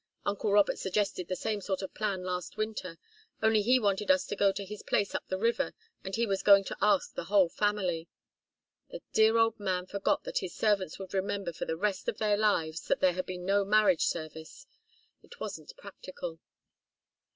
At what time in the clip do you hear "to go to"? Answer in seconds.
4.25-4.65